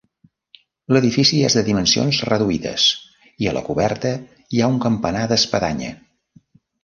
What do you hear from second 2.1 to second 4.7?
reduïdes i a la coberta hi